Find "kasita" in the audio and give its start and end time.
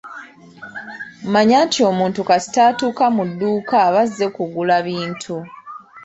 2.29-2.59